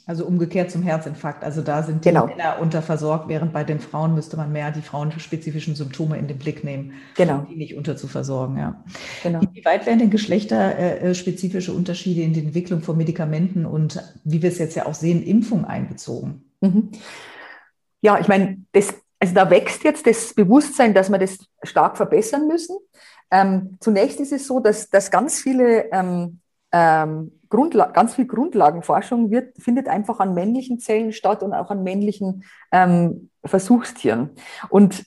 [0.05, 1.43] Also umgekehrt zum Herzinfarkt.
[1.43, 2.27] Also da sind die genau.
[2.27, 6.63] Männer unterversorgt, während bei den Frauen müsste man mehr die frauenspezifischen Symptome in den Blick
[6.63, 7.39] nehmen, genau.
[7.39, 8.57] um die nicht unterzuversorgen.
[8.57, 8.83] Ja.
[9.23, 9.41] Genau.
[9.53, 14.57] Wie weit werden denn geschlechterspezifische Unterschiede in die Entwicklung von Medikamenten und, wie wir es
[14.57, 16.51] jetzt ja auch sehen, Impfung einbezogen?
[16.59, 16.91] Mhm.
[18.01, 22.45] Ja, ich meine, das, also da wächst jetzt das Bewusstsein, dass wir das stark verbessern
[22.45, 22.75] müssen.
[23.31, 26.41] Ähm, zunächst ist es so, dass, dass ganz viele ähm,
[26.73, 31.83] ähm, Grundla ganz viel Grundlagenforschung wird, findet einfach an männlichen Zellen statt und auch an
[31.83, 34.31] männlichen ähm, Versuchstieren.
[34.67, 35.05] Und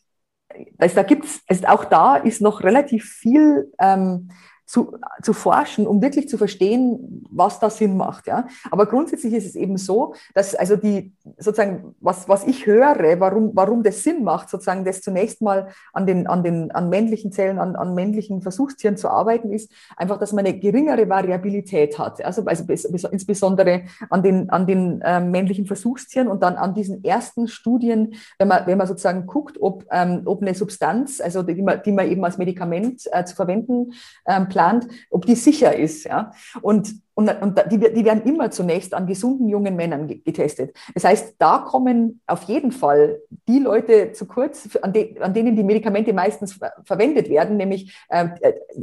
[0.79, 4.31] also da gibt's, also auch da ist noch relativ viel ähm,
[4.67, 8.27] zu, zu forschen, um wirklich zu verstehen, was da Sinn macht.
[8.27, 8.47] Ja?
[8.71, 13.53] Aber grundsätzlich ist es eben so, dass also die sozusagen, was, was ich höre, warum,
[13.55, 17.59] warum das Sinn macht, sozusagen das zunächst mal an den, an den an männlichen Zellen,
[17.61, 22.25] an, an männlichen Versuchstieren zu arbeiten, ist einfach, dass man eine geringere Variabilität hat.
[22.25, 22.65] Also, also
[23.11, 28.49] insbesondere an den, an den äh, männlichen Versuchstieren und dann an diesen ersten Studien, wenn
[28.49, 32.11] man, wenn man sozusagen guckt, ob, ähm, ob eine Substanz, also die man, die man
[32.11, 33.93] eben als Medikament äh, zu verwenden
[34.27, 36.05] ähm, Implant, ob die sicher ist.
[36.05, 36.33] Ja?
[36.63, 40.75] Und, und, und die, die werden immer zunächst an gesunden jungen Männern getestet.
[40.95, 45.57] Das heißt, da kommen auf jeden Fall die Leute zu kurz, an, de, an denen
[45.57, 48.29] die Medikamente meistens verwendet werden, nämlich äh,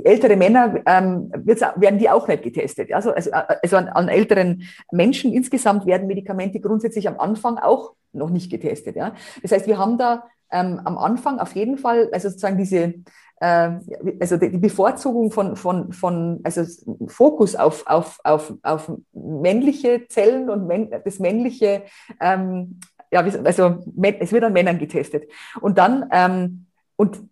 [0.03, 1.31] ältere Männer ähm,
[1.75, 2.93] werden die auch nicht getestet.
[2.93, 8.29] Also, also, also an, an älteren Menschen insgesamt werden Medikamente grundsätzlich am Anfang auch noch
[8.29, 8.95] nicht getestet.
[8.95, 9.13] Ja?
[9.41, 10.23] Das heißt, wir haben da
[10.53, 12.93] ähm, am Anfang auf jeden Fall, also sozusagen diese,
[13.41, 13.71] äh,
[14.19, 16.63] also die Bevorzugung von, von, von also
[17.07, 20.69] Fokus auf, auf, auf, auf männliche Zellen und
[21.03, 21.83] das männliche,
[22.21, 22.79] ähm,
[23.11, 23.79] ja, also
[24.19, 25.29] es wird an Männern getestet.
[25.59, 27.27] Und dann, ähm, und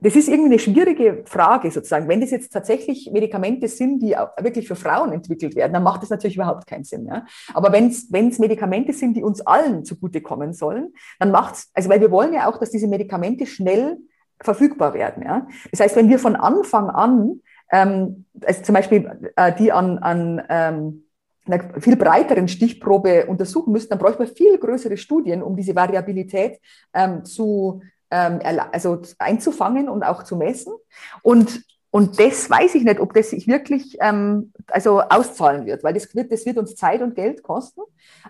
[0.00, 2.08] das ist irgendwie eine schwierige Frage sozusagen.
[2.08, 6.10] Wenn das jetzt tatsächlich Medikamente sind, die wirklich für Frauen entwickelt werden, dann macht das
[6.10, 7.06] natürlich überhaupt keinen Sinn.
[7.06, 7.26] Ja?
[7.52, 12.00] Aber wenn es Medikamente sind, die uns allen zugutekommen sollen, dann macht es, also weil
[12.00, 13.98] wir wollen ja auch, dass diese Medikamente schnell
[14.40, 15.22] verfügbar werden.
[15.22, 15.46] Ja?
[15.70, 20.42] Das heißt, wenn wir von Anfang an, ähm, also zum Beispiel äh, die an, an
[20.48, 21.04] ähm,
[21.46, 26.58] einer viel breiteren Stichprobe untersuchen müssen, dann bräuchte man viel größere Studien, um diese Variabilität
[26.94, 28.40] ähm, zu ähm,
[28.72, 30.72] also einzufangen und auch zu messen.
[31.22, 35.94] Und, und das weiß ich nicht, ob das sich wirklich ähm, also auszahlen wird, weil
[35.94, 37.80] das wird, das wird uns Zeit und Geld kosten.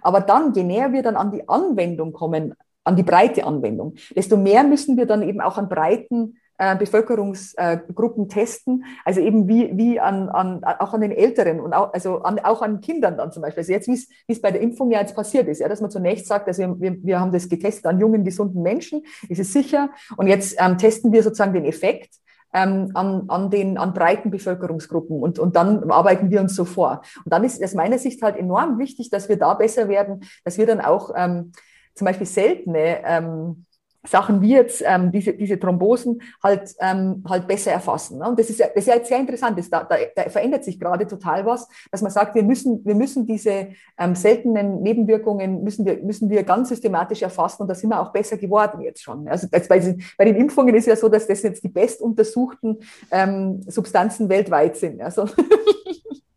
[0.02, 4.36] Aber dann, je näher wir dann an die Anwendung kommen, an die breite Anwendung, desto
[4.36, 9.98] mehr müssen wir dann eben auch an breiten äh, Bevölkerungsgruppen testen, also eben wie, wie
[9.98, 13.40] an, an, auch an den Älteren und auch, also an, auch an Kindern dann zum
[13.40, 13.62] Beispiel.
[13.62, 16.26] Also jetzt, wie es bei der Impfung ja jetzt passiert ist, ja, dass man zunächst
[16.26, 19.88] sagt, also wir, wir haben das getestet an jungen, gesunden Menschen, ist es sicher.
[20.18, 22.14] Und jetzt ähm, testen wir sozusagen den Effekt.
[22.52, 27.00] Ähm, an, an den an breiten Bevölkerungsgruppen und, und dann arbeiten wir uns so vor.
[27.24, 30.58] Und dann ist aus meiner Sicht halt enorm wichtig, dass wir da besser werden, dass
[30.58, 31.52] wir dann auch ähm,
[31.94, 33.66] zum Beispiel seltene ähm,
[34.06, 38.18] Sachen wie jetzt ähm, diese, diese Thrombosen halt, ähm, halt besser erfassen.
[38.18, 38.28] Ne?
[38.28, 39.58] Und das ist, ja, das ist ja jetzt sehr interessant.
[39.58, 42.94] Das, da, da, da verändert sich gerade total was, dass man sagt, wir müssen, wir
[42.94, 47.90] müssen diese ähm, seltenen Nebenwirkungen müssen wir, müssen wir ganz systematisch erfassen und da sind
[47.90, 49.28] wir auch besser geworden jetzt schon.
[49.28, 52.78] Also jetzt bei, bei den Impfungen ist ja so, dass das jetzt die bestuntersuchten
[53.10, 55.02] ähm, Substanzen weltweit sind.
[55.02, 55.28] Also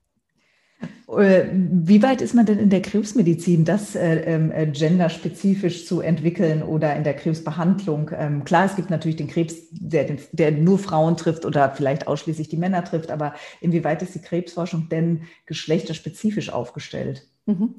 [1.17, 6.63] wie weit ist man denn in der Krebsmedizin, das äh, ähm, äh, genderspezifisch zu entwickeln
[6.63, 8.12] oder in der Krebsbehandlung?
[8.15, 12.49] Ähm, klar, es gibt natürlich den Krebs, der, der nur Frauen trifft oder vielleicht ausschließlich
[12.49, 17.28] die Männer trifft, aber inwieweit ist die Krebsforschung denn geschlechterspezifisch aufgestellt?
[17.45, 17.76] Mhm.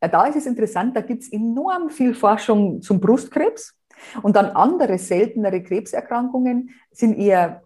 [0.00, 3.74] Da ist es interessant, da gibt es enorm viel Forschung zum Brustkrebs
[4.22, 7.62] und dann andere seltenere Krebserkrankungen sind eher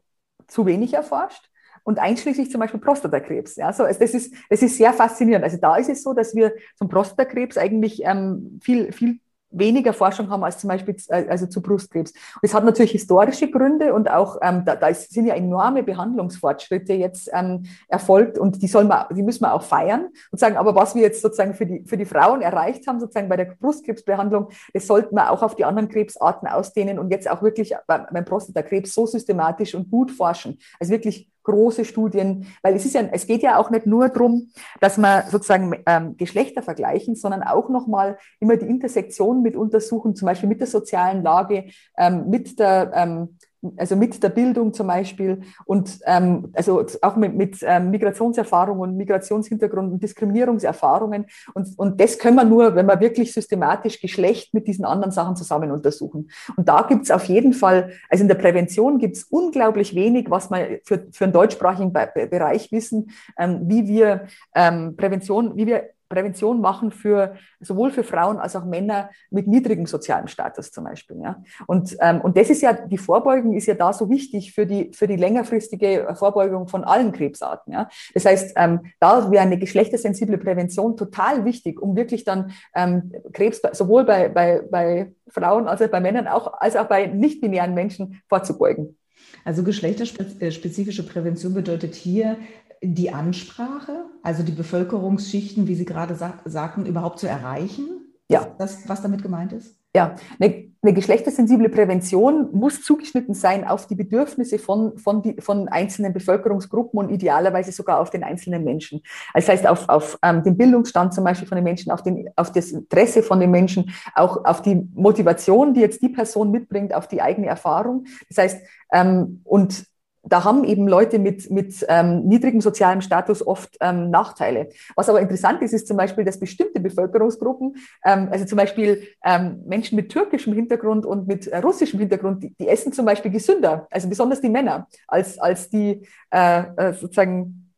[0.46, 1.48] zu wenig erforscht
[1.85, 3.57] und einschließlich zum Beispiel Prostatakrebs.
[3.57, 5.44] Ja, so, also das, ist, das ist sehr faszinierend.
[5.44, 9.20] Also da ist es so, dass wir zum Prostatakrebs eigentlich ähm, viel, viel
[9.57, 12.12] weniger Forschung haben als zum Beispiel äh, also zu Brustkrebs.
[12.12, 16.94] Und es hat natürlich historische Gründe und auch ähm, da, da sind ja enorme Behandlungsfortschritte
[16.94, 20.75] jetzt ähm, erfolgt und die soll man, die müssen wir auch feiern und sagen, aber
[20.75, 24.49] was wir jetzt sozusagen für die, für die Frauen erreicht haben, sozusagen bei der Brustkrebsbehandlung,
[24.73, 28.94] das sollten wir auch auf die anderen Krebsarten ausdehnen und jetzt auch wirklich beim Prostatakrebs
[28.94, 30.59] so systematisch und gut forschen.
[30.81, 34.50] Also wirklich große Studien, weil es ist ja, es geht ja auch nicht nur darum,
[34.80, 40.26] dass man sozusagen ähm, Geschlechter vergleichen, sondern auch nochmal immer die Intersektion mit untersuchen, zum
[40.26, 43.38] Beispiel mit der sozialen Lage, ähm, mit der ähm,
[43.77, 49.92] also mit der Bildung zum Beispiel und ähm, also auch mit, mit ähm, Migrationserfahrungen, Migrationshintergrund
[49.92, 51.27] und Diskriminierungserfahrungen.
[51.55, 55.37] Und, und das können wir nur, wenn wir wirklich systematisch Geschlecht mit diesen anderen Sachen
[55.37, 56.31] zusammen untersuchen.
[56.57, 60.31] Und da gibt es auf jeden Fall, also in der Prävention gibt es unglaublich wenig,
[60.31, 65.93] was wir für, für einen deutschsprachigen Bereich wissen, ähm, wie wir ähm, Prävention, wie wir
[66.14, 71.20] Prävention machen für sowohl für Frauen als auch Männer mit niedrigem sozialen Status zum Beispiel.
[71.20, 71.42] Ja.
[71.66, 74.90] Und, ähm, und das ist ja, die Vorbeugung ist ja da so wichtig für die,
[74.92, 77.72] für die längerfristige Vorbeugung von allen Krebsarten.
[77.72, 77.88] Ja.
[78.14, 83.61] Das heißt, ähm, da wäre eine geschlechtersensible Prävention total wichtig, um wirklich dann ähm, Krebs
[83.72, 88.22] sowohl bei, bei, bei Frauen als auch bei Männern auch, als auch bei nicht-binären Menschen
[88.29, 88.96] vorzubeugen.
[89.44, 92.38] Also geschlechterspezifische Prävention bedeutet hier,
[92.85, 97.88] die Ansprache, also die Bevölkerungsschichten, wie Sie gerade sa sagten, überhaupt zu erreichen?
[98.29, 98.47] Ja.
[98.59, 99.77] Das, was damit gemeint ist?
[99.97, 105.68] Ja, eine, eine, geschlechtersensible Prävention muss zugeschnitten sein auf die Bedürfnisse von, von, die, von
[105.68, 109.03] einzelnen Bevölkerungsgruppen und idealerweise sogar auf den einzelnen Menschen.
[109.35, 112.51] Das heißt, auf, auf ähm, den Bildungsstand zum Beispiel von den Menschen, auf, den, auf
[112.51, 117.07] das Interesse von den Menschen, auch auf die Motivation, die jetzt die Person mitbringt, auf
[117.07, 118.07] die eigene Erfahrung.
[118.29, 119.85] Das heißt, ähm, und
[120.27, 124.71] da haben eben Leute mit, mit ähm, niedrigem sozialem Status oft ähm, Nachteile.
[124.97, 129.63] Was aber interessant ist, ist zum Beispiel, dass bestimmte Bevölkerungsgruppen, ähm, also zum Beispiel ähm,
[129.67, 133.87] Menschen mit türkischem Hintergrund und mit äh, russischem Hintergrund, die, die, essen zum Beispiel gesünder,
[133.91, 137.73] also besonders die Männer, als, als die äh, äh, sozusagen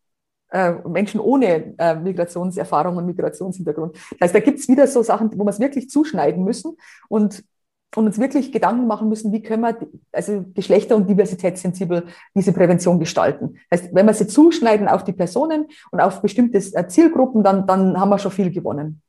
[0.50, 3.96] äh, Menschen ohne äh, Migrationserfahrung und Migrationshintergrund.
[4.12, 6.76] Das heißt, da gibt es wieder so Sachen, wo wir es wirklich zuschneiden müssen.
[7.08, 7.44] Und
[7.94, 9.76] und uns wirklich Gedanken machen müssen, wie können wir
[10.12, 13.56] also geschlechter- und diversitätssensibel diese Prävention gestalten.
[13.70, 17.66] Das heißt, wenn wir sie zuschneiden auf die Personen und auf bestimmte äh, Zielgruppen, dann,
[17.66, 19.00] dann haben wir schon viel gewonnen.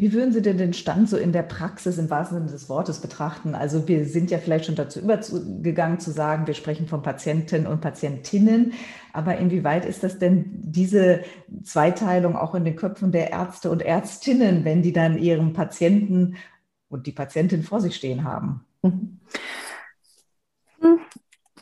[0.00, 3.00] Wie würden Sie denn den Stand so in der Praxis im wahrsten Sinne des Wortes
[3.00, 3.54] betrachten?
[3.54, 7.82] Also wir sind ja vielleicht schon dazu übergegangen zu sagen, wir sprechen von Patienten und
[7.82, 8.72] Patientinnen,
[9.12, 11.20] aber inwieweit ist das denn diese
[11.64, 16.36] Zweiteilung auch in den Köpfen der Ärzte und Ärztinnen, wenn die dann ihrem Patienten
[16.90, 18.66] und die Patientin vor sich stehen haben?
[18.82, 19.20] Mhm.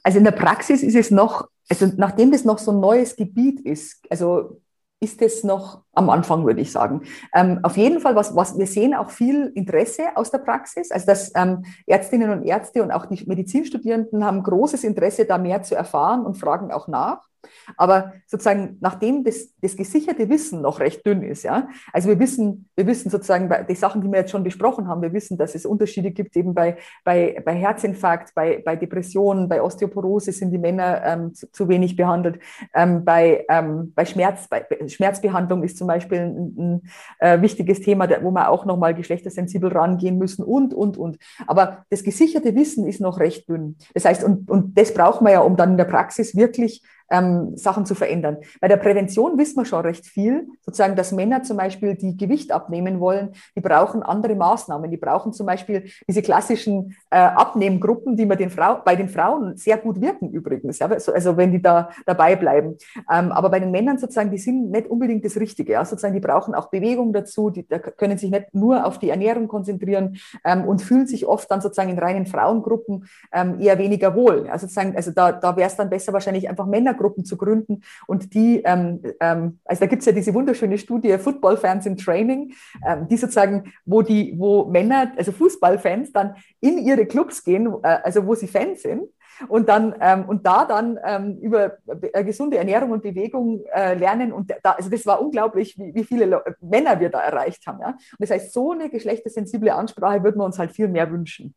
[0.02, 3.60] Also in der Praxis ist es noch, also nachdem das noch so ein neues Gebiet
[3.60, 4.60] ist, also
[5.00, 7.02] ist es noch am Anfang, würde ich sagen.
[7.34, 11.06] Ähm, auf jeden Fall, was, was wir sehen auch viel Interesse aus der Praxis, also
[11.06, 15.76] dass ähm, Ärztinnen und Ärzte und auch die Medizinstudierenden haben großes Interesse, da mehr zu
[15.76, 17.28] erfahren und fragen auch nach.
[17.76, 22.68] Aber sozusagen, nachdem das, das gesicherte Wissen noch recht dünn ist, ja, also wir wissen,
[22.76, 25.66] wir wissen sozusagen die Sachen, die wir jetzt schon besprochen haben, wir wissen, dass es
[25.66, 31.02] Unterschiede gibt eben bei, bei, bei Herzinfarkt, bei, bei Depressionen, bei Osteoporose sind die Männer
[31.04, 32.40] ähm, zu, zu, wenig behandelt,
[32.74, 36.82] ähm, bei, ähm, bei Schmerz, bei Schmerzbehandlung ist zum Beispiel ein, ein
[37.18, 41.18] äh, wichtiges Thema, wo wir auch nochmal geschlechtersensibel rangehen müssen und, und, und.
[41.46, 43.76] Aber das gesicherte Wissen ist noch recht dünn.
[43.94, 47.56] Das heißt, und, und das braucht man ja, um dann in der Praxis wirklich ähm,
[47.56, 48.38] Sachen zu verändern.
[48.60, 52.52] Bei der Prävention wissen wir schon recht viel, sozusagen, dass Männer zum Beispiel, die Gewicht
[52.52, 54.90] abnehmen wollen, die brauchen andere Maßnahmen.
[54.90, 59.56] Die brauchen zum Beispiel diese klassischen äh, Abnehmgruppen, die man den Frau, bei den Frauen
[59.56, 62.76] sehr gut wirken übrigens, ja, also, also wenn die da dabei bleiben.
[63.10, 65.72] Ähm, aber bei den Männern sozusagen, die sind nicht unbedingt das Richtige.
[65.72, 69.10] Ja, sozusagen, die brauchen auch Bewegung dazu, die da können sich nicht nur auf die
[69.10, 74.14] Ernährung konzentrieren ähm, und fühlen sich oft dann sozusagen in reinen Frauengruppen ähm, eher weniger
[74.14, 74.48] wohl.
[74.48, 77.82] Also, sozusagen, also da, da wäre es dann besser wahrscheinlich einfach Männer Männergruppen zu gründen.
[78.06, 82.54] Und die, ähm, ähm, also da gibt es ja diese wunderschöne Studie Football-Fans in Training,
[82.86, 87.98] ähm, die sozusagen, wo die, wo Männer, also Fußballfans dann in ihre Clubs gehen, äh,
[88.02, 89.08] also wo sie Fans sind
[89.46, 94.32] und dann ähm, und da dann ähm, über äh, gesunde Ernährung und Bewegung äh, lernen
[94.32, 97.80] und da, also das war unglaublich, wie, wie viele Le Männer wir da erreicht haben.
[97.80, 97.90] Ja?
[97.90, 101.54] Und das heißt, so eine geschlechtersensible Ansprache würden wir uns halt viel mehr wünschen.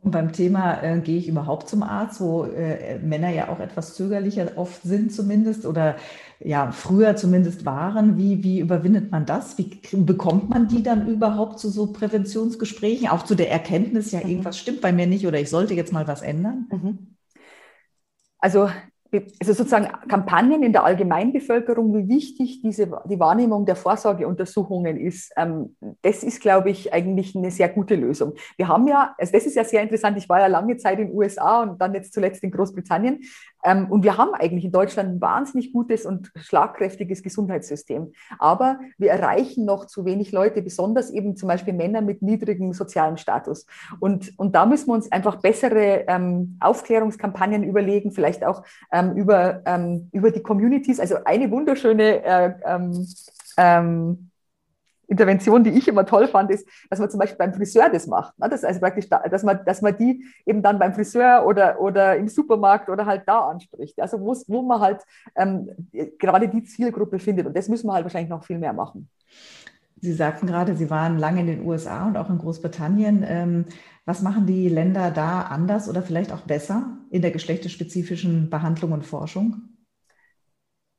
[0.00, 3.94] Und beim Thema, äh, gehe ich überhaupt zum Arzt, wo äh, Männer ja auch etwas
[3.94, 5.96] zögerlicher oft sind zumindest oder
[6.38, 9.58] ja früher zumindest waren, wie, wie überwindet man das?
[9.58, 13.08] Wie bekommt man die dann überhaupt zu so Präventionsgesprächen?
[13.08, 14.30] Auch zu der Erkenntnis, ja, mhm.
[14.30, 16.68] irgendwas stimmt bei mir nicht oder ich sollte jetzt mal was ändern?
[16.70, 17.16] Mhm.
[18.38, 18.70] Also
[19.12, 25.76] also sozusagen Kampagnen in der Allgemeinbevölkerung, wie wichtig diese, die Wahrnehmung der Vorsorgeuntersuchungen ist, ähm,
[26.02, 28.34] das ist, glaube ich, eigentlich eine sehr gute Lösung.
[28.56, 31.08] Wir haben ja, also das ist ja sehr interessant, ich war ja lange Zeit in
[31.08, 33.20] den USA und dann jetzt zuletzt in Großbritannien
[33.90, 38.12] und wir haben eigentlich in Deutschland ein wahnsinnig gutes und schlagkräftiges Gesundheitssystem.
[38.38, 43.18] Aber wir erreichen noch zu wenig Leute, besonders eben zum Beispiel Männer mit niedrigem sozialen
[43.18, 43.66] Status.
[44.00, 49.62] Und, und da müssen wir uns einfach bessere ähm, Aufklärungskampagnen überlegen, vielleicht auch ähm, über,
[49.66, 51.00] ähm, über die Communities.
[51.00, 53.06] Also eine wunderschöne äh, ähm,
[53.56, 54.30] ähm
[55.08, 58.38] Intervention, die ich immer toll fand, ist, dass man zum Beispiel beim Friseur das macht.
[58.38, 58.48] Ne?
[58.48, 62.28] Das also praktisch, dass man, dass man die eben dann beim Friseur oder, oder im
[62.28, 64.00] Supermarkt oder halt da anspricht.
[64.00, 65.02] Also wo, wo man halt
[65.34, 65.70] ähm,
[66.18, 67.46] gerade die Zielgruppe findet.
[67.46, 69.08] Und das müssen wir halt wahrscheinlich noch viel mehr machen.
[70.00, 73.24] Sie sagten gerade, Sie waren lange in den USA und auch in Großbritannien.
[73.26, 73.64] Ähm,
[74.04, 79.04] was machen die Länder da anders oder vielleicht auch besser in der geschlechterspezifischen Behandlung und
[79.04, 79.62] Forschung?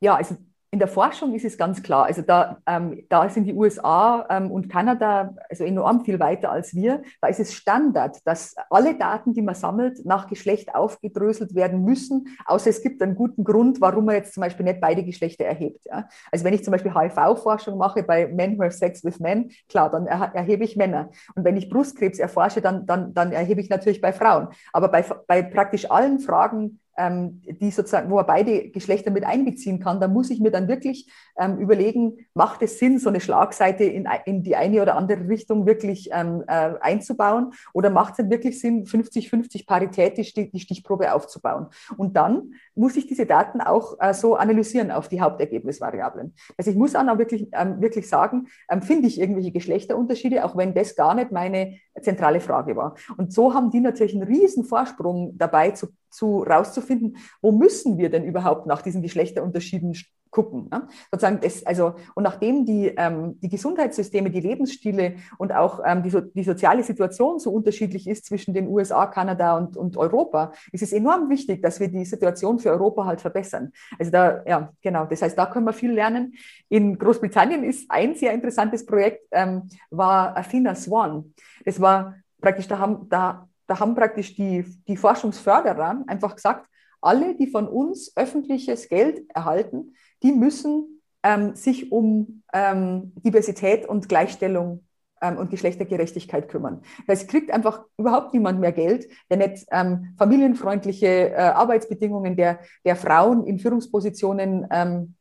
[0.02, 0.36] Ja, also
[0.72, 4.52] in der Forschung ist es ganz klar, also da, ähm, da sind die USA ähm,
[4.52, 7.02] und Kanada also enorm viel weiter als wir.
[7.22, 12.38] Da ist es Standard, dass alle Daten, die man sammelt, nach Geschlecht aufgedröselt werden müssen,
[12.46, 15.86] außer es gibt einen guten Grund, warum man jetzt zum Beispiel nicht beide Geschlechter erhebt.
[15.86, 16.08] Ja?
[16.32, 19.90] Also wenn ich zum Beispiel HIV-Forschung mache bei Men Who Have Sex with Men, klar,
[19.90, 21.10] dann er, erhebe ich Männer.
[21.34, 24.50] Und wenn ich Brustkrebs erforsche, dann, dann, dann erhebe ich natürlich bei Frauen.
[24.72, 30.00] Aber bei, bei praktisch allen Fragen, die sozusagen, wo er beide Geschlechter mit einbeziehen kann,
[30.00, 34.08] da muss ich mir dann wirklich ähm, überlegen, macht es Sinn, so eine Schlagseite in,
[34.26, 38.86] in die eine oder andere Richtung wirklich ähm, äh, einzubauen oder macht es wirklich Sinn,
[38.86, 41.68] 50-50 Parität die, die, Stichprobe aufzubauen?
[41.98, 46.34] Und dann muss ich diese Daten auch äh, so analysieren auf die Hauptergebnisvariablen.
[46.58, 50.58] Also ich muss dann auch wirklich, ähm, wirklich sagen, ähm, finde ich irgendwelche Geschlechterunterschiede, auch
[50.58, 52.96] wenn das gar nicht meine zentrale Frage war.
[53.18, 58.10] Und so haben die natürlich einen riesen Vorsprung dabei, zu, zu rauszufinden, wo müssen wir
[58.10, 59.94] denn überhaupt nach diesen Geschlechterunterschieden
[60.32, 60.70] gucken.
[60.72, 60.88] Ne?
[61.12, 66.10] Sozusagen das, also, und nachdem die, ähm, die Gesundheitssysteme, die Lebensstile und auch ähm, die,
[66.10, 70.84] so, die soziale Situation so unterschiedlich ist zwischen den USA, Kanada und, und Europa, ist
[70.84, 73.72] es enorm wichtig, dass wir die Situation für Europa halt verbessern.
[73.98, 76.34] Also da, ja, genau, das heißt, da können wir viel lernen.
[76.70, 81.34] In Großbritannien ist ein sehr interessantes Projekt, ähm, war Athena Swan.
[81.66, 86.68] Das war praktisch, da haben, da, da haben praktisch die, die Forschungsförderer einfach gesagt,
[87.02, 94.10] alle, die von uns öffentliches Geld erhalten, die müssen ähm, sich um ähm, Diversität und
[94.10, 94.86] Gleichstellung
[95.22, 96.82] ähm, und Geschlechtergerechtigkeit kümmern.
[97.08, 102.96] Das kriegt einfach überhaupt niemand mehr Geld, der nicht ähm, familienfreundliche äh, Arbeitsbedingungen der, der
[102.96, 105.16] Frauen in Führungspositionen ähm,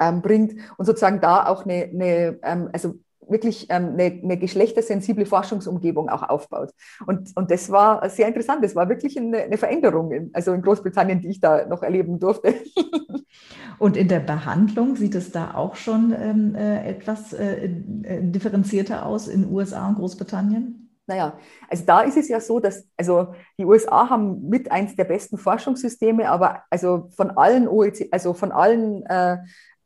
[0.00, 1.90] ähm, bringt und sozusagen da auch eine,
[2.42, 2.96] eine also
[3.28, 6.70] wirklich ähm, eine, eine geschlechtersensible Forschungsumgebung auch aufbaut.
[7.06, 8.64] Und, und das war sehr interessant.
[8.64, 12.18] Das war wirklich eine, eine Veränderung, in, also in Großbritannien, die ich da noch erleben
[12.18, 12.54] durfte.
[13.78, 19.04] Und in der Behandlung sieht es da auch schon ähm, äh, etwas äh, äh differenzierter
[19.04, 20.86] aus in USA und Großbritannien?
[21.06, 25.04] Naja, also da ist es ja so, dass also die USA haben mit eins der
[25.04, 29.38] besten Forschungssysteme, aber also von allen OECD, also von allen äh,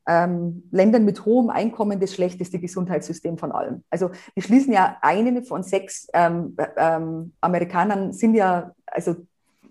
[0.07, 3.83] ähm, Ländern mit hohem Einkommen das schlechteste Gesundheitssystem von allem.
[3.89, 9.15] Also wir schließen ja einen von sechs ähm, ähm, Amerikanern sind ja also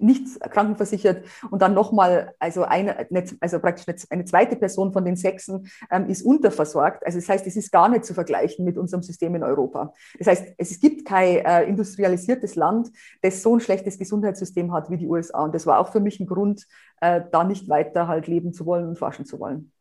[0.01, 3.07] nicht krankenversichert und dann nochmal, also eine,
[3.41, 7.05] also praktisch eine zweite Person von den Sechsen ähm, ist unterversorgt.
[7.05, 9.93] Also das heißt, es ist gar nicht zu vergleichen mit unserem System in Europa.
[10.19, 12.91] Das heißt, es gibt kein äh, industrialisiertes Land,
[13.23, 15.45] das so ein schlechtes Gesundheitssystem hat wie die USA.
[15.45, 16.67] Und das war auch für mich ein Grund,
[17.01, 19.73] äh, da nicht weiter halt leben zu wollen und forschen zu wollen.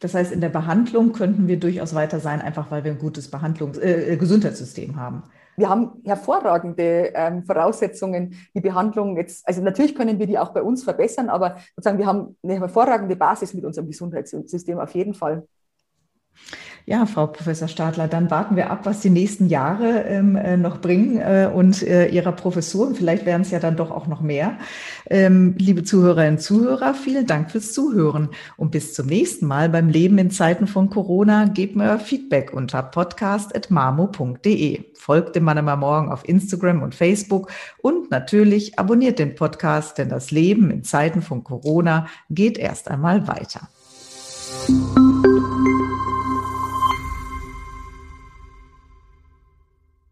[0.00, 3.30] Das heißt, in der Behandlung könnten wir durchaus weiter sein, einfach weil wir ein gutes
[3.30, 5.22] Behandlungs äh, äh, Gesundheitssystem haben.
[5.56, 10.62] Wir haben hervorragende ähm, Voraussetzungen, die Behandlung jetzt, also natürlich können wir die auch bei
[10.62, 15.46] uns verbessern, aber sozusagen wir haben eine hervorragende Basis mit unserem Gesundheitssystem auf jeden Fall.
[16.84, 20.80] Ja, Frau Professor Stadler, dann warten wir ab, was die nächsten Jahre ähm, äh, noch
[20.80, 22.96] bringen äh, und äh, Ihrer Professuren.
[22.96, 24.58] Vielleicht werden es ja dann doch auch noch mehr.
[25.08, 29.88] Ähm, liebe Zuhörerinnen und Zuhörer, vielen Dank fürs Zuhören und bis zum nächsten Mal beim
[29.88, 31.44] Leben in Zeiten von Corona.
[31.44, 34.84] Gebt mir Feedback unter podcast.mamo.de.
[34.94, 40.08] Folgt dem Mann immer morgen auf Instagram und Facebook und natürlich abonniert den Podcast, denn
[40.08, 43.68] das Leben in Zeiten von Corona geht erst einmal weiter.